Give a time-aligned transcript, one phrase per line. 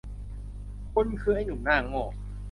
[0.93, 2.03] คุณคือไอ้หนุ่มหน้าโง่